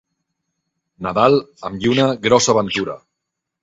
Nadal 1.09 1.39
amb 1.71 1.87
lluna, 1.87 2.11
grossa 2.27 2.61
ventura. 2.63 3.03